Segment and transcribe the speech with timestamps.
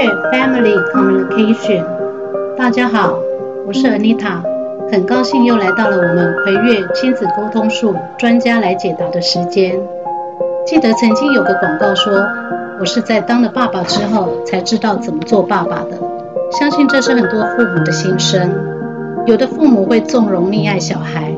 [0.00, 1.84] Family Communication，
[2.56, 3.18] 大家好，
[3.66, 4.40] 我是 Anita，
[4.90, 9.78] 很高兴又来到了我们葵悦亲子沟通术专家来解答的时间。
[10.64, 12.26] 记得曾经有个广告说，
[12.80, 15.98] 我是在当了爸爸之后才知道怎么做爸爸的。
[16.50, 18.50] 相信这是很多父母的心声。
[19.26, 21.30] 有的父母会纵容溺爱小孩，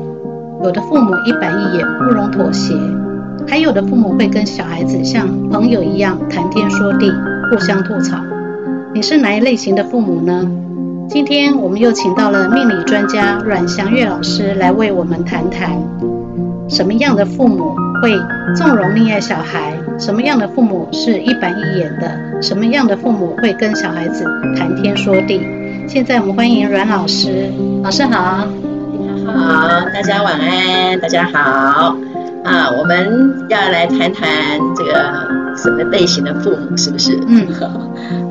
[0.63, 2.73] 有的父母一板一眼不容妥协，
[3.45, 7.11] 还有的父母会跟小孩子像朋友一样谈天说地。
[7.51, 8.17] 互相吐槽，
[8.93, 10.47] 你是哪一类型的父母呢？
[11.09, 15.81] 今天我们又请到了命理专家阮祥月老师来为我们谈谈，
[16.69, 18.15] 什么样的父母会
[18.55, 24.25] 纵容溺爱小孩，什么样的父母是一板一眼的，什么样的父母会跟小孩子
[24.55, 25.41] 谈天说地。
[25.87, 27.51] 现在我们欢迎阮老师，
[27.83, 28.47] 老师好。
[28.91, 31.97] 你好，大家晚安，大家好。
[32.43, 35.43] 啊，我们要来谈谈这个。
[35.55, 37.15] 什么类型的父母是不是？
[37.27, 37.47] 嗯，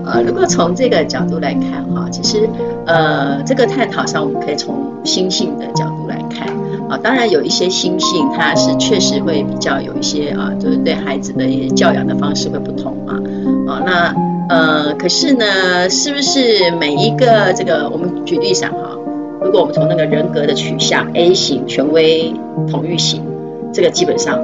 [0.05, 2.49] 呃，如果从这个角度来看哈，其实
[2.85, 6.49] 呃，这个探讨上我们可以从心性的角度来看
[6.91, 6.99] 啊。
[7.01, 13.15] 当然有一些心性，它是确实会比较有一些啊，就是对孩子的一些教养的方式会不同嘛。
[13.73, 14.15] 啊，那
[14.49, 18.99] 呃，可是呢，是不是每一个这个我们举例上哈，
[19.41, 22.35] 如果我们从那个人格的取向 A 型权威
[22.69, 23.23] 统御型，
[23.73, 24.39] 这个基本上。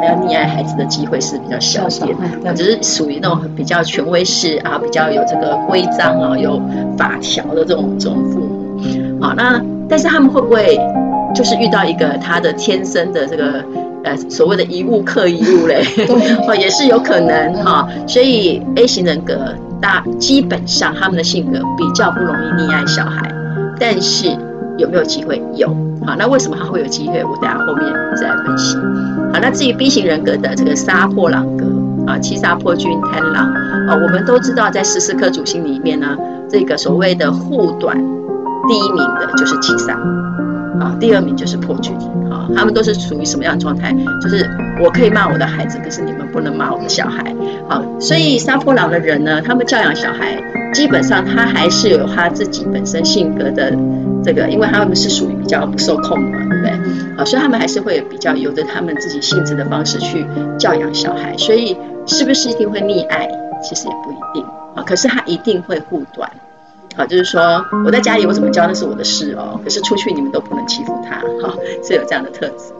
[0.00, 6.62] 还要溺爱孩子的机会是比较小一点，只是属于那种比较权威式啊，比较有这个规章啊，有
[6.96, 9.20] 法条的这种这种父母。
[9.20, 10.78] 好，那但是他们会不会
[11.34, 13.64] 就是遇到一个他的天生的这个
[14.04, 15.82] 呃所谓的一物克一物嘞？
[16.46, 17.88] 哦，也是有可能哈。
[18.06, 23.28] 所以 A 型人格大基本上他们的性格比较不容易溺爱小孩，
[23.80, 24.28] 但是
[24.76, 25.42] 有没有机会？
[25.56, 25.76] 有。
[26.08, 27.22] 啊，那为什么他会有机会？
[27.22, 28.76] 我等下后面再分析。
[29.30, 31.66] 好，那至于 B 型人格的这个杀破狼格
[32.06, 33.52] 啊，七杀破军贪狼
[33.86, 36.16] 啊，我们都知道在十四颗主星里面呢，
[36.48, 37.94] 这个所谓的护短
[38.66, 40.00] 第一名的就是七杀
[40.80, 41.92] 啊，第二名就是破局
[42.30, 43.94] 啊，他们都是处于什么样的状态？
[44.20, 44.48] 就是
[44.82, 47.34] 我可以骂我的孩子，可是你们不能骂我的小孩。
[47.68, 53.76] 好，所以杀破狼的人呢，他们教养小孩，基本上他还是有他自己本身性格的。
[54.20, 56.70] 这个，因为他们是属于比较不受控嘛，对不对？
[57.16, 60.26] 啊，所以他们还是会比较由着他们自己性质的方式去
[60.58, 61.74] 教养小孩，所以
[62.04, 63.28] 是不是一定会溺爱？
[63.62, 64.44] 其实也不一定
[64.74, 64.82] 啊。
[64.84, 66.28] 可是他一定会护短，
[66.98, 71.16] 啊，就是说我在家里我怎么教那是我的事哦，可是出去你们都不能欺负他，
[71.46, 72.74] 哈，是有这样的特质。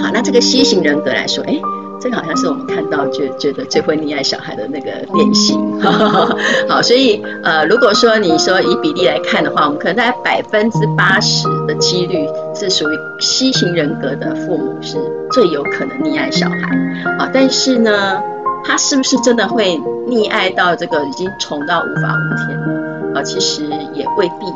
[0.00, 1.60] 好，那这个 C 型人格来说，哎。
[2.00, 5.80] 这个好像是我们看到就觉得最会溺爱小孩的那个典型，
[6.68, 12.24] 好，所以呃，如果说你说以比例来看的话，我们可能在百分之八十的几率
[12.54, 14.96] 是属于 C 型人格的父母是
[15.32, 18.22] 最有可能溺爱小孩，啊，但是呢，
[18.64, 22.97] 他是不是真的会溺爱到这个已经宠到无法无天？
[23.14, 24.46] 啊，其实也未必。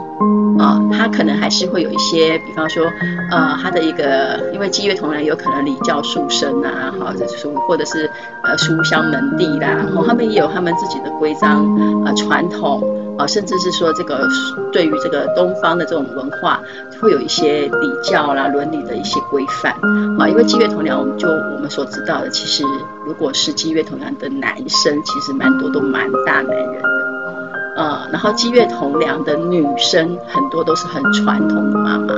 [0.59, 2.85] 啊、他可能还是会有一些，比方说，
[3.33, 8.09] 呃，他的一个，因为积月同梁有可能礼教书生啊，好，这书或者是
[8.45, 11.67] 呃书香门第啦，然、后他们也有他们自己的规章
[12.05, 12.81] 啊、传统
[13.19, 14.29] 啊、甚至是说这个
[14.73, 16.61] 对于这个东方的这种文化，
[17.01, 19.73] 会有一些礼教啦、伦理的一些规范
[20.21, 22.63] 啊、因为积月同梁，我们就我们所知道的，其实
[23.05, 27.12] 如果是积月同梁的男生，其实蛮多都蛮大男人的。
[27.77, 32.13] 呃，然后积月同梁的女生很多都是很传统的妈妈，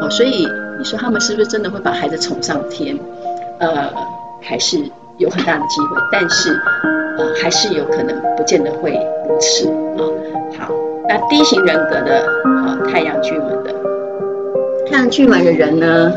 [0.00, 0.46] 哦，所以
[0.78, 2.96] 你说他们是不是真的会把孩子宠上天？
[3.58, 3.88] 呃，
[4.40, 4.78] 还是
[5.18, 6.52] 有很大的机会，但是
[7.18, 8.92] 呃，还是有可能不见得会
[9.28, 10.02] 如此啊、
[10.58, 10.72] 好，
[11.08, 13.74] 那 D 型人格的呃、太阳巨门的
[14.88, 16.12] 太阳巨门的人呢，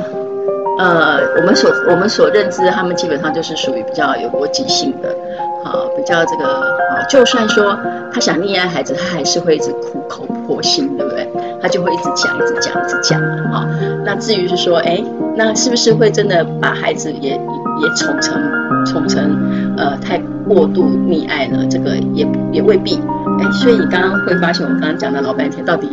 [0.78, 5.16] 呃，我们所我们所认知，他们基本上就是属于比较有逻辑性的。
[5.66, 7.76] 啊，比较这个啊，就算说
[8.14, 11.28] 他想溺爱孩子，他还是会一直苦口婆心，对不对？
[11.62, 13.20] 他就会一直讲，一直讲，一直讲
[13.52, 13.68] 啊。
[14.06, 15.04] 那至于是说，哎，
[15.36, 18.40] 那是不是会真的把孩子也也宠成
[18.86, 21.66] 宠成呃太过度溺爱呢？
[21.68, 23.02] 这个也也未必。
[23.40, 25.90] 哎，所以你刚刚会发现，我们刚刚讲的老半天，到底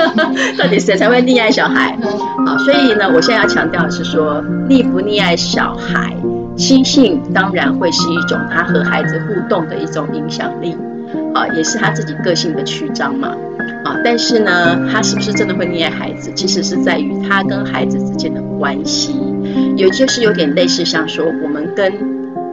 [0.58, 1.96] 到底谁才会溺爱小孩？
[2.46, 6.14] 好，所以呢，我现在要强调的是说，溺不溺爱小孩。
[6.56, 10.76] 心性当然会是一种他和孩子互动的一种影响力，
[11.34, 13.28] 啊，也是他自己个性的曲张嘛，
[13.84, 19.14] 啊，但是呢，他是不是真的会溺爱孩子，其实是在于他跟孩子之间的关系，
[19.76, 21.92] 有些是有点类似，像说我们跟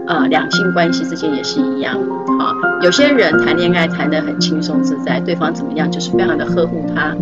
[0.05, 1.95] 呃两性关系之间也是一样，
[2.39, 2.51] 啊，
[2.81, 7.15] 有些人谈恋爱谈得很轻松自在，对方怎么样就是非常的呵护他，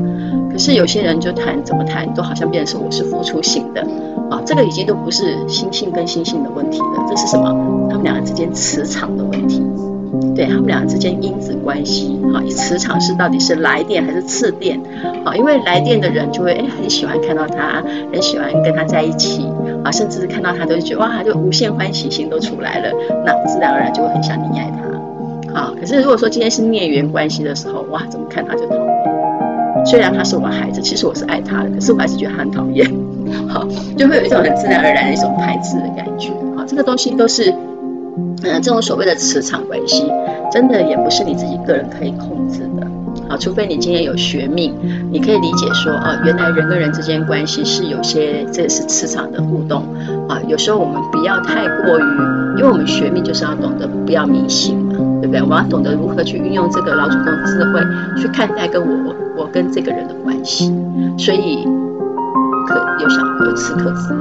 [0.52, 3.86] 可是有些人就谈怎么谈都好像变成我是付出型的。
[4.32, 7.88] 啊，这个已经都不是心性跟心性的问题了，这是什么？
[7.90, 9.62] 他们两个之间磁场的问题。
[10.36, 14.80] 对他们两个之间因子关系，好，磁场是到底是来电还是次电？
[15.26, 19.46] 好，因为来电的人就会哎很喜欢看到他，很喜欢跟他在一起，
[19.84, 22.92] 啊，甚至是看到他都会觉得哇，就无限欢喜心都出来了，
[23.26, 25.54] 那自然而然就会很想溺爱他。
[25.54, 29.86] 好，可是如果说今天是孽缘关系的时候，哇，怎么看他就讨厌。
[29.86, 32.90] 虽然他是我孩子，其实我是爱他的，可是我还是觉得他很讨厌。
[33.48, 33.66] 好，
[33.98, 36.30] 就会有一种很自然而然的一种排斥的感觉。
[36.56, 37.54] 好，这个东西都是。
[38.44, 40.12] 嗯，这种所谓的磁场关系，
[40.52, 42.86] 真的也不是你自己个人可以控制的。
[43.30, 44.74] 好，除非你今天有学命，
[45.12, 49.84] 你可以理解说，哦，原来人跟人之间关系是有些，这是磁场的互动。
[50.28, 55.42] 啊，有时候我们不要太过于，因为我们学命就是要懂得不要迷信嘛，对不对？
[55.42, 57.80] 我们要懂得如何去运用这个老祖宗智慧
[58.20, 60.74] 去看待跟我我跟这个人的关系。
[61.18, 61.66] 所以，
[63.00, 64.16] 有想有此刻子，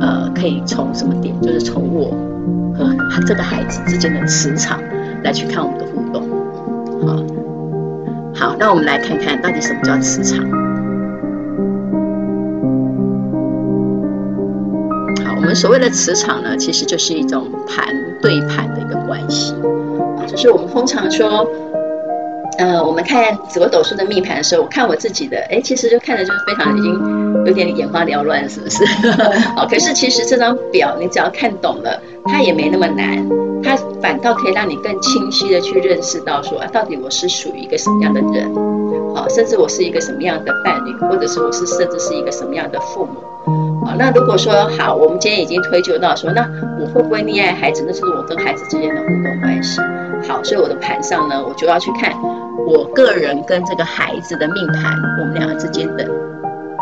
[0.00, 1.34] 呃，可以从什么点？
[1.40, 2.16] 就是从我。
[3.10, 4.80] 和这个孩子之间的磁场
[5.22, 6.22] 来去看我们的互动，
[7.06, 10.42] 好，好，那我们来看看到底什么叫磁场。
[15.24, 17.86] 好，我们所谓的磁场呢，其实就是一种盘
[18.22, 19.52] 对盘的一个关系，
[20.16, 21.46] 啊，就是我们通常说。
[22.58, 26.92] 呃，我们看紫微斗数的命盘的时候，我看我自己的，哎，其实就看着就是非常已经
[27.46, 28.84] 有点眼花缭乱，是不是？
[29.56, 33.24] 好，可是其实这张表你只要看懂了，它也没那么难，
[33.62, 38.52] 它反倒可以让你更清晰的去认识到说，啊，到底我是属于一个什么样的人，
[39.14, 46.48] 好，甚至我是一个什么样的伴侣，或者是我是甚至是一个什么样的父母，好，那如果说好，我们今天已经推究到说，那
[46.80, 47.84] 我会不会溺爱孩子？
[47.86, 49.80] 那是我跟孩子之间的互动关系。
[50.28, 52.12] 好，所以我的盘上呢，我就要去看。
[52.64, 56.08] 我个人跟这个孩子的命盘，我们两个之间的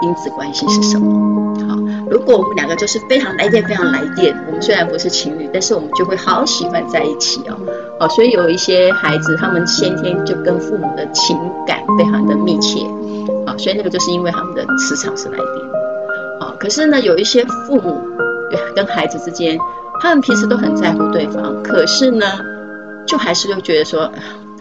[0.03, 1.55] 因子关系是什么？
[1.69, 1.77] 好，
[2.11, 7.57] 如果我们两个就是非常来电，非常来电，我们虽然不是情侣，但是我们就会好喜欢在一起哦。
[7.99, 12.81] 好，所以有一些孩子，他们先天就跟父母的情感非常的密切。
[13.47, 15.49] 好，所以那个就是因为他们的磁场是来电。
[16.41, 18.01] 好，可是呢，有一些父母
[18.75, 19.59] 跟孩子之间，
[20.01, 22.27] 他们平时都很在乎对方，可是呢，
[23.07, 24.11] 就还是会觉得说。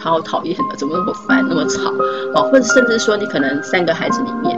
[0.01, 1.91] 好讨厌的，怎么那么烦，那么吵，
[2.33, 4.57] 哦，或者甚至说你可能三个孩子里面，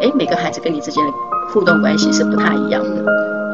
[0.00, 1.12] 哎，每个孩子跟你之间的
[1.52, 3.04] 互动关系是不太一样的，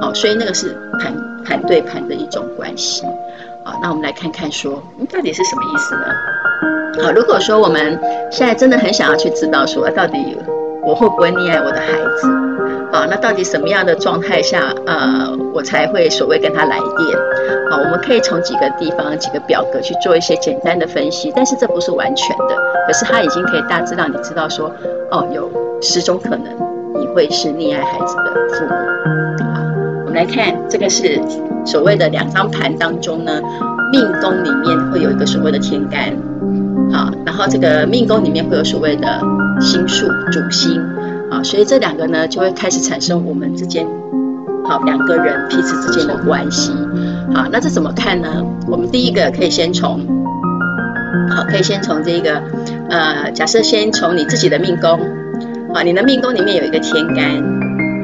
[0.00, 3.04] 好，所以那个是盘盘对盘的一种关系，
[3.64, 6.04] 好，那我们来看看说，嗯到底是什么意思呢？
[7.02, 7.98] 好，如果说我们
[8.30, 10.36] 现在真的很想要去知道说，到底
[10.84, 11.86] 我会不会溺爱我的孩
[12.16, 12.28] 子？
[12.92, 17.18] 好，那到底什么样的状态下，呃，我才会所谓跟他来电？
[17.70, 22.54] 好，我们可以从几个地方、几个表格去做一些简单的分析，但是这不是完全的，
[22.86, 24.70] 可是它已经可以大致让你知道说，
[25.10, 25.50] 哦，有
[25.82, 26.44] 十种可能
[26.98, 28.22] 你会是溺爱孩子的
[28.54, 28.70] 父母。
[29.52, 29.60] 好，
[30.06, 31.20] 我们来看这个是
[31.66, 33.40] 所谓的两张盘当中呢，
[33.92, 36.16] 命宫里面会有一个所谓的天干，
[36.92, 39.20] 好，然后这个命宫里面会有所谓的
[39.60, 40.80] 星宿主星。
[41.30, 43.86] 啊，所以这两个呢，就会开始产生我们之间，
[44.66, 46.72] 好，两个人彼此之间的关系。
[47.34, 48.44] 好，那这怎么看呢？
[48.68, 50.06] 我们第一个可以先从，
[51.30, 52.42] 好，可以先从这个，
[52.90, 55.00] 呃，假设先从你自己的命宫，
[55.74, 57.42] 好，你的命宫里面有一个天干，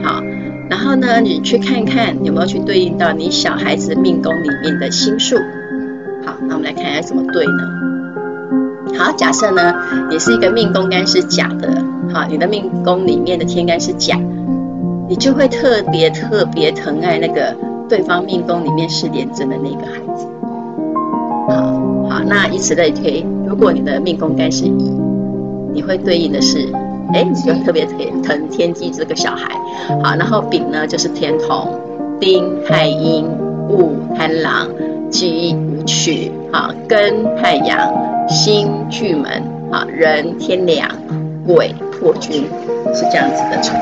[0.02, 0.22] 好，
[0.70, 5.36] 然后呢，你去看看有没有去对应到你小孩子命宫里面的星数。
[6.24, 8.98] 好，那我们来看一下怎么对呢？
[8.98, 9.74] 好，假设呢，
[10.10, 11.84] 你是一个命宫干是甲的。
[12.10, 14.18] 好，你的命宫里面的天干是甲，
[15.06, 17.54] 你就会特别特别疼爱那个
[17.86, 20.26] 对方命宫里面是廉贞的那个孩子。
[21.48, 21.54] 好，
[22.08, 24.90] 好，那以此类推，如果你的命宫干是乙，
[25.74, 26.66] 你会对应的是，
[27.12, 29.54] 哎，你就特别疼疼天机这个小孩。
[30.02, 31.68] 好，然后丙呢就是天同，
[32.20, 33.24] 丁太阴，
[33.68, 34.68] 戊贪狼，
[35.10, 37.92] 己武曲，好，庚太阳，
[38.28, 40.88] 辛巨门，好，壬天梁，
[41.46, 41.74] 癸。
[42.00, 42.44] 破军
[42.94, 43.76] 是这样子的成，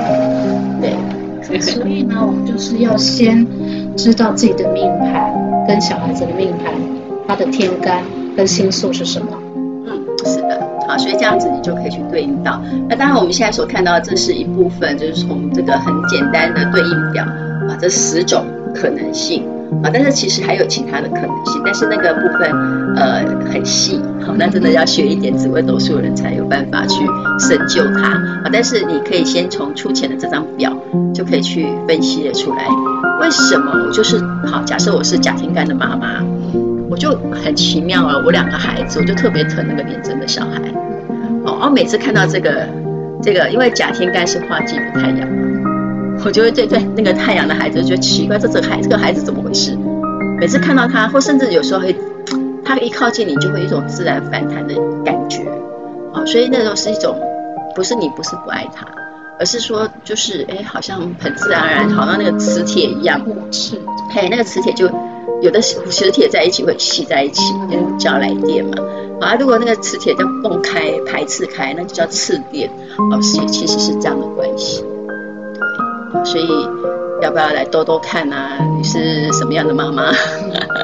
[0.80, 1.60] 对。
[1.60, 3.46] 所以呢，我们就是要先
[3.94, 5.30] 知道自己的命盘
[5.68, 6.72] 跟小孩子的命盘，
[7.28, 8.02] 他的天干
[8.34, 9.35] 跟星宿是什么。
[10.86, 12.60] 啊，所以这样子你就可以去对应到。
[12.88, 19.44] 那当然，我们现在所看到的这是一部分，就是从这个很简单的对应表啊，这十种可能性。
[19.82, 22.48] 啊，但是其实还有其他的可能性，但是那个部分
[22.94, 27.04] 呃很细，好，那真的要学一点紫微斗数人才有办法去
[27.40, 28.44] 深究它啊。
[28.52, 30.72] 但是你可以先从粗浅的这张表
[31.12, 32.64] 就可以去分析得出来，
[33.20, 34.62] 为什么我就是好？
[34.64, 36.22] 假设我是贾天干的妈妈，
[36.88, 40.60] 我就很奇妙啊，我两个孩子，我就特别疼那个廉贞的小孩，
[41.44, 42.68] 哦，我每次看到这个
[43.22, 45.28] 这个，因为甲天干是化忌的太阳。
[46.24, 49.76] 我就会对对那个太阳的孩子就觉得奇怪，这这个孩这个孩子怎么回事？
[50.40, 51.94] 每次看到他，或甚至有时候会
[52.64, 54.74] 他一靠近你，就会有一种自然反弹的
[55.04, 55.42] 感觉，
[56.12, 57.16] 啊，所以那时候是一种，
[57.76, 58.86] 不是你不是不爱他，
[59.38, 63.20] 而是说就是哎，好像很自然而然，好像那个磁铁一样，
[63.52, 63.76] 是，
[64.10, 64.88] 嘿，那个磁铁就
[65.42, 68.82] 有的磁铁在一起会吸在一起，就叫来电嘛，
[69.20, 72.70] 啊，如果那个磁铁叫共开排斥开，那就叫次电，
[73.12, 74.84] 哦，是其实是这样的关系，
[76.12, 76.46] 对，所以。
[77.22, 78.58] 要不要来多多看啊？
[78.76, 80.12] 你是什么样的妈妈？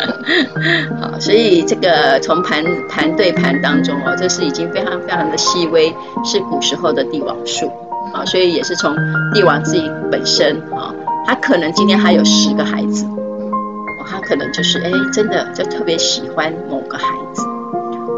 [0.99, 5.95] 好，所以这个从盘盘对盘当中哦，这是已经非常非常的细微，
[6.25, 7.71] 是古时候的帝王术
[8.15, 8.97] 啊，所以也是从
[9.35, 10.95] 帝王自己本身啊，
[11.27, 13.05] 他可能今天还有十个孩子，
[14.07, 17.43] 他可能就是哎，真的就特别喜欢某个孩子。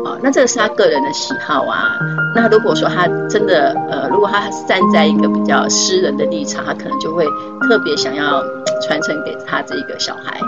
[0.05, 1.97] 啊那这个是他个人的喜好啊。
[2.35, 7.27] 那如果说他真的呃，如果他站在一个比较私人的立场，他可能就会
[7.69, 8.43] 特别想要
[8.83, 10.39] 传承给他这一个小孩。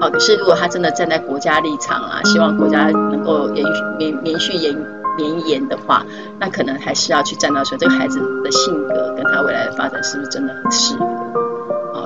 [0.00, 4.76] 好，可是如果他真的站在国家立场啊，希望国家能够延续延延续延
[5.16, 6.04] 绵延的话，
[6.38, 11.45] 那可能还是要去站到说这个孩子的性格跟他未来的发展是不是真的很适合。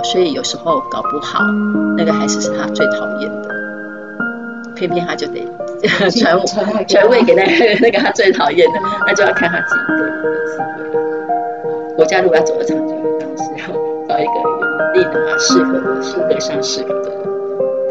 [0.01, 1.45] 啊，所以有时候搞不好
[1.97, 3.49] 那个孩子是他最讨厌的，
[4.75, 5.47] 偏偏他就得。
[6.11, 6.39] 传
[6.87, 10.65] 传位给那个 那个他最讨厌的，那就要看他自己个人的智慧。
[11.97, 13.69] 国家如果要走得长久，当然是要
[14.07, 17.19] 找一个有能力的、适合的、性格上适合的人。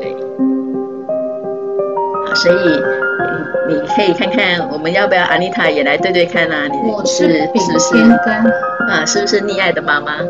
[0.02, 0.16] 对，
[2.28, 2.56] 好，所以
[3.68, 6.68] 你你可以看看，我们要不要阿妮塔也来对对看啊？
[6.68, 7.98] 你是是不是
[8.90, 9.06] 啊？
[9.06, 10.14] 是不是溺爱的妈妈？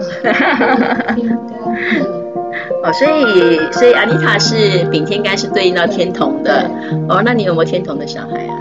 [2.84, 4.56] 哦，所以所以阿妮塔是
[4.92, 6.70] 丙天干是对应到天童的
[7.10, 8.56] 哦，那你有没有天童的小孩啊？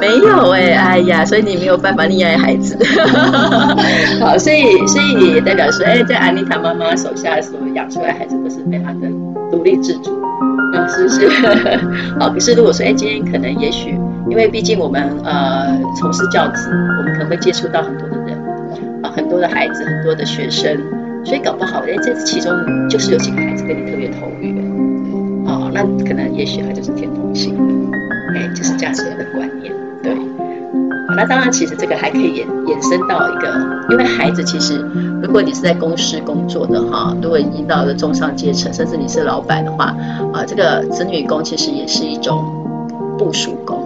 [0.00, 2.76] 没有哎、欸，哎呀，所以你没有办法溺爱孩子。
[4.20, 9.06] 好，所以所以也代表说，哎，在阿妮塔妈妈手下的时候养出来孩子都是非常的
[9.50, 10.10] 独立自主，
[10.74, 11.28] 嗯，是不是？
[12.18, 13.96] 好， 可是如果说，哎，今天可能也许，
[14.28, 18.21] 因为毕竟我们呃从事教职，我们可能会接触到很多的人
[19.02, 20.78] 啊，很多的孩子，很多的学生。
[21.24, 22.52] 所以搞不好，哎，这其中
[22.90, 24.56] 就是有几个孩子跟你特别投缘，
[25.46, 27.54] 哦，那可能也许他就是天同星，
[28.34, 30.16] 哎，就是这样子的观念，对。
[31.16, 33.48] 那当然，其实这个还可以衍延伸到一个，
[33.90, 34.84] 因为孩子其实，
[35.22, 39.94] 如果你是在公司工作的哈，如果已经到了中上阶层，甚至你是老板的话，
[40.32, 42.42] 啊，这个子女宫其实也是一种
[43.16, 43.78] 部署宫，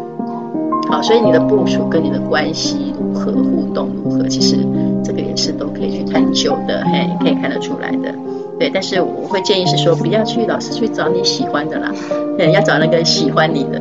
[0.88, 4.56] 好，所以你的部署跟你的关系如何互动如何，其实。
[5.05, 8.12] 这个也是都可以去探究的，嘿，可以看得出来的，
[8.59, 8.71] 对。
[8.73, 11.93] 但是我会建议是说，不要去老是去找你喜欢的啦，
[12.38, 13.81] 嗯，要找那个喜欢你的。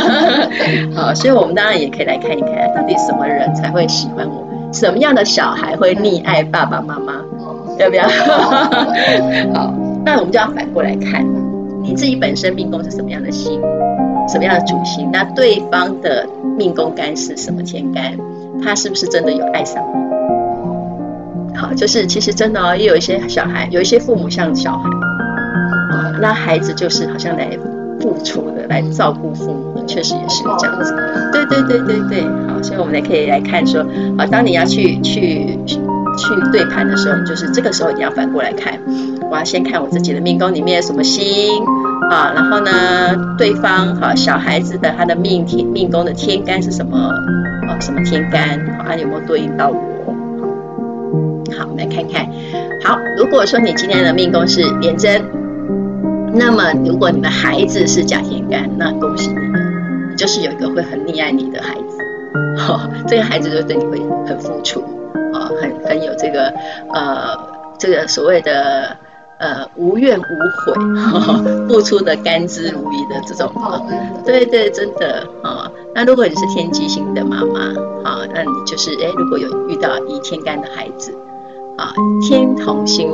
[0.94, 4.44] 好，所以我们当然也可以来看一看，到底什么人才会喜欢我？
[4.72, 7.14] 什么样的小孩会溺爱爸爸妈妈？
[7.78, 8.04] 要不要？
[9.54, 9.74] 好，
[10.04, 11.24] 那我们就要反过来看，
[11.82, 13.60] 你自己本身命宫是什么样的星，
[14.28, 15.10] 什么样的主星？
[15.12, 16.26] 那对方的
[16.56, 18.16] 命宫干是什么天干？
[18.64, 20.05] 他是不是真的有爱上你？
[21.56, 24.88] 好，就是其实真的哦，也有一些小孩，有一些父母像小孩，
[25.90, 27.58] 啊，那孩子就是好像来
[28.00, 30.94] 付出的，来照顾父母的，确实也是这样子。
[31.32, 33.80] 对对对对对，好，所以我们也可以来看说，
[34.18, 38.78] 啊，当你要去去去对盘的时候，就是这个时候你要反过来看，
[39.30, 41.24] 我要先看我自己的命宫里面有什么星
[42.10, 42.70] 啊，然后呢，
[43.38, 46.96] 对方哈小孩子的他的命天命宫的天干是什么
[47.68, 47.80] 啊？
[47.80, 48.58] 什么天干？
[48.86, 49.95] 啊，有没有对应到我？
[51.52, 52.26] 好，来看看。
[52.84, 55.22] 好，如果说你今天的命宫是廉贞，
[56.32, 59.36] 那么如果你的孩子是甲天干，那恭喜你，
[60.10, 61.98] 你就是有一个会很溺爱你的孩子。
[62.68, 64.80] 哦，这个孩子就对你会很付出，
[65.32, 66.52] 啊、很很有这个
[66.92, 67.36] 呃
[67.78, 68.96] 这个所谓的
[69.38, 70.72] 呃无怨无悔，
[71.14, 73.50] 哦、付出的甘之如饴的这种。
[73.54, 73.82] 哦、
[74.24, 77.60] 对对，真的啊、那如果你是天机星的妈妈，
[78.04, 81.14] 啊、那你就是哎，如果有遇到乙天干的孩子。
[81.76, 81.92] 啊，
[82.22, 83.08] 天同星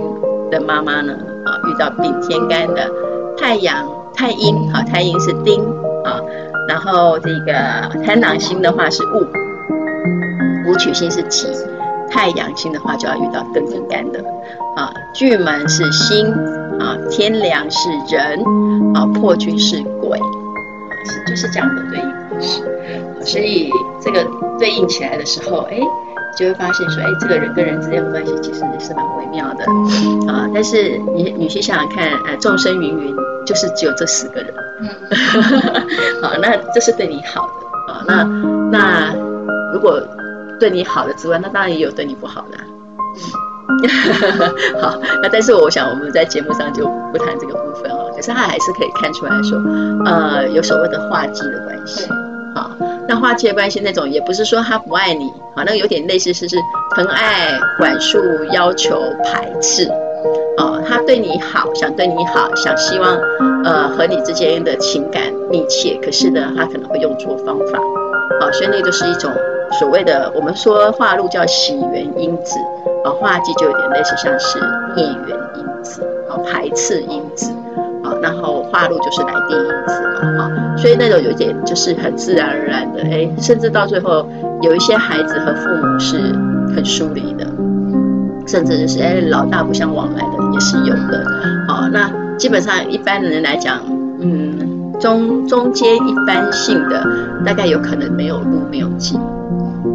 [0.51, 1.13] 的妈妈呢，
[1.45, 2.89] 啊，遇到丙天干的
[3.37, 5.61] 太阳太阴，啊，太阴是丁，
[6.05, 6.21] 啊，
[6.69, 7.53] 然后这个
[8.05, 9.27] 贪狼星的话是戊，
[10.69, 11.49] 武曲星是己，
[12.09, 14.23] 太阳星的话就要遇到庚天干的，
[14.77, 16.27] 啊，巨门是星，
[16.79, 18.45] 啊，天梁是人，
[18.95, 22.63] 啊，破军是鬼，啊，是就是这样的对应式，
[23.25, 23.71] 所以
[24.01, 24.27] 这个
[24.59, 25.79] 对应起来的时候，哎。
[26.35, 29.67] 就会发现说，哎，这个人跟人之间的关系其实也是蛮微妙的
[30.33, 30.49] 啊。
[30.55, 34.55] 但是你你去想想看，呃，众生芸芸，就是只有这十个人，
[36.23, 38.03] 好，那这是对你好的啊。
[38.09, 38.25] 那
[38.71, 39.15] 那
[39.75, 40.03] 如果
[40.59, 42.57] 对你好的之外，那当然也有对你不好的。
[44.81, 48.11] 好，那但是我想我们在节目上就不谈这个部分哦。
[48.17, 49.59] 可是他还是可以看出来说，
[50.07, 52.09] 呃，有所谓的化忌的关系。
[53.09, 56.57] 那化界关系那种也不是说他不爱你，啊，那个有点类似是是
[56.95, 58.19] 疼爱、管束、
[58.53, 59.91] 要求、排斥。
[60.57, 63.17] 啊，他对你好，想对你好，想希望
[63.65, 67.79] 呃和你之间的情感密切，可是呢，他可能会用错方法。
[68.41, 69.33] 啊，所以那个就是一种
[69.81, 72.57] 所谓的我们说化禄叫喜缘因子，
[73.05, 74.59] 啊，化忌就有点类似像是
[74.95, 77.51] 孽缘因子，啊，排斥因子，
[78.21, 80.03] 然后化禄就是来电因子
[80.37, 84.29] 嘛，啊，所以那种有点就是很自然而然的，哎，甚至到最后
[84.63, 86.19] 有一些孩子和父母是
[86.75, 87.47] 很疏离的。
[88.45, 91.25] 甚至就是哎，老大不相往来的也是有的。
[91.69, 93.79] 好，那基本上一般的人来讲，
[94.19, 97.07] 嗯，中中间一般性的，
[97.47, 99.17] 大概有可能没有禄没有忌。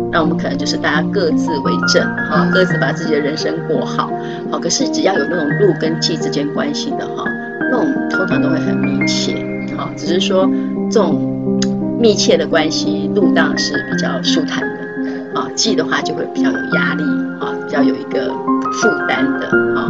[0.09, 4.09] 那我们可能就是大家各自为政，哈，各自把自己的人生过好。
[4.49, 7.25] 好，可是只要有那种禄跟忌之间关系的哈，
[7.69, 7.85] 那种
[8.17, 9.35] 通常都会很密切。
[9.77, 10.49] 好，只是说
[10.89, 11.59] 这种
[11.99, 17.03] 密切的关系，禄当是比较舒坦的，啊，记的话就会比较有压力，
[17.39, 18.31] 啊，比较有一个。
[18.79, 19.89] 负担的啊，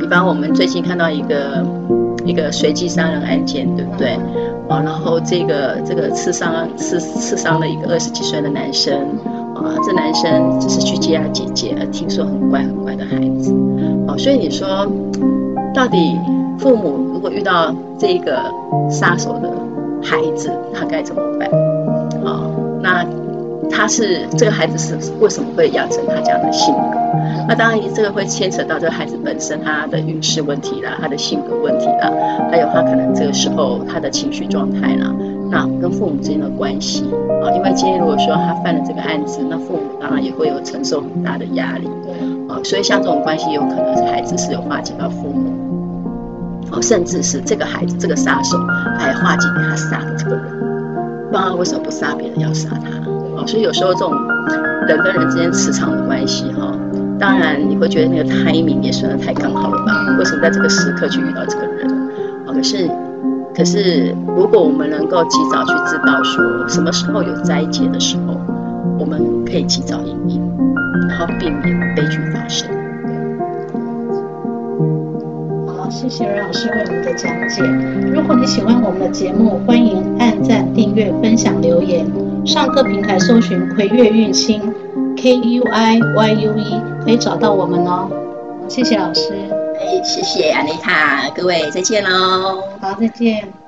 [0.00, 1.62] 比方我们最近看到一个
[2.24, 4.18] 一个随机杀人案件，对不对？
[4.68, 8.94] 啊，然后这个这个刺伤刺刺伤了一个二十几岁的男生
[9.54, 13.54] 啊，这男生只是去接他姐姐，而听说很乖很乖的孩子，
[14.08, 14.90] 啊，所以你说
[15.72, 16.18] 到底
[16.58, 18.38] 父母如果遇到这个
[18.90, 19.50] 杀手的
[20.02, 21.48] 孩子，他该怎么办？
[22.24, 22.40] 啊，
[22.80, 23.04] 那
[23.70, 26.98] 他是这个孩子是为什么会养成他这样的性格？
[27.48, 32.10] 那当然，这个会牵扯到这个孩子本身他的运势问题啦，他的性格问题啦，
[32.50, 35.14] 还有他可能这个时候他的情绪状态啦，
[35.50, 37.04] 那跟父母之间的关系
[37.42, 41.86] 啊，因为今天如果说他犯了这个案子，那父母当然也会有承受很大的压力，
[42.48, 45.50] 啊，所以像这种关系有可能是孩子是有化解到父母，
[46.80, 48.58] 甚至是这个孩子这个杀手
[48.98, 50.44] 来化解他杀的这个人，
[51.30, 52.88] 不知道为什么不杀别人要杀他，
[53.36, 54.12] 哦，所以有时候这种
[54.86, 56.72] 人跟人之间磁场的关系哈。
[57.18, 60.16] 当然，你会觉得那个 timing 也算得太刚好了吧？
[60.18, 61.88] 为什么在这个时刻去遇到这个人？
[62.44, 62.90] 啊，可是，
[63.56, 68.34] 可是，如果我们能够及早去知道说什么时候有灾劫的时候，
[68.98, 70.40] 我们可以及早应应，
[71.08, 72.68] 然后避免悲剧发生。
[75.84, 77.62] 好，谢谢任老师为我们的讲解。
[78.10, 82.06] 如果你喜欢我们的节目，欢迎按赞、订阅、分享、留言，
[82.46, 84.62] 上各平台搜寻“葵月运星”。
[85.14, 88.08] K U I Y U E 可以找到我们哦，
[88.66, 89.34] 谢谢老师。
[89.78, 92.62] 哎，谢谢安妮塔，各位再见喽。
[92.80, 93.63] 好，再见。